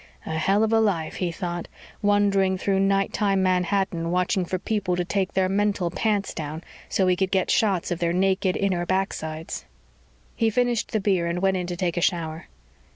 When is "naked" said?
8.11-8.57